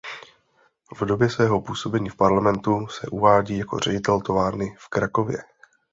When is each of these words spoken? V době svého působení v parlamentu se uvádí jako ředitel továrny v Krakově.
V 0.99 1.05
době 1.05 1.29
svého 1.29 1.61
působení 1.61 2.09
v 2.09 2.15
parlamentu 2.15 2.87
se 2.87 3.07
uvádí 3.07 3.57
jako 3.57 3.79
ředitel 3.79 4.21
továrny 4.21 4.75
v 4.79 4.89
Krakově. 4.89 5.37